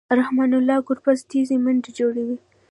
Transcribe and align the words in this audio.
رحمن 0.19 0.51
الله 0.59 0.77
ګربز 0.87 1.19
تېزې 1.29 1.57
منډې 1.63 1.91
جوړوي. 1.99 2.37